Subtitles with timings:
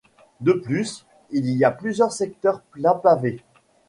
[0.39, 3.43] De plus, il y a plusieurs secteurs plats pavés.